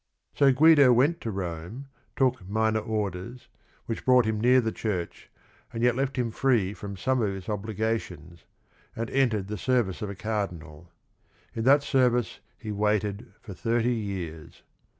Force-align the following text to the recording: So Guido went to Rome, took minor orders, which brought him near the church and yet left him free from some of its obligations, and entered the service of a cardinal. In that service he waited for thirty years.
So 0.33 0.51
Guido 0.51 0.91
went 0.91 1.21
to 1.21 1.29
Rome, 1.29 1.87
took 2.15 2.49
minor 2.49 2.79
orders, 2.79 3.49
which 3.85 4.03
brought 4.03 4.25
him 4.25 4.41
near 4.41 4.59
the 4.59 4.71
church 4.71 5.29
and 5.71 5.83
yet 5.83 5.95
left 5.95 6.15
him 6.17 6.31
free 6.31 6.73
from 6.73 6.97
some 6.97 7.21
of 7.21 7.29
its 7.35 7.47
obligations, 7.47 8.45
and 8.95 9.11
entered 9.11 9.47
the 9.47 9.59
service 9.59 10.01
of 10.01 10.09
a 10.09 10.15
cardinal. 10.15 10.89
In 11.53 11.65
that 11.65 11.83
service 11.83 12.39
he 12.57 12.71
waited 12.71 13.31
for 13.41 13.53
thirty 13.53 13.93
years. 13.93 14.63